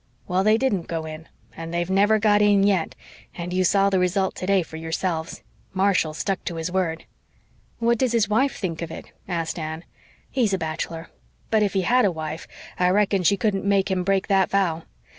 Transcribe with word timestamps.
Well, 0.27 0.43
they 0.43 0.57
didn't 0.57 0.87
go 0.87 1.05
in 1.05 1.27
and 1.55 1.71
they've 1.71 1.87
never 1.87 2.17
got 2.17 2.41
in 2.41 2.63
yet 2.63 2.95
and 3.35 3.53
you 3.53 3.63
saw 3.63 3.91
the 3.91 3.99
result 3.99 4.33
today 4.33 4.63
for 4.63 4.75
yourselves. 4.77 5.43
Marshall 5.73 6.15
stuck 6.15 6.43
to 6.45 6.55
his 6.55 6.71
word." 6.71 7.05
"What 7.77 7.99
does 7.99 8.13
his 8.13 8.27
wife 8.27 8.57
think 8.57 8.81
of 8.81 8.89
it?" 8.89 9.11
asked 9.27 9.59
Anne. 9.59 9.83
"He's 10.31 10.55
a 10.55 10.57
bachelor. 10.57 11.11
But 11.51 11.61
if 11.61 11.73
he 11.73 11.81
had 11.83 12.03
a 12.03 12.11
wife 12.11 12.47
I 12.79 12.89
reckon 12.89 13.21
she 13.21 13.37
couldn't 13.37 13.63
make 13.63 13.91
him 13.91 14.03
break 14.03 14.25
that 14.27 14.49
vow. 14.49 14.81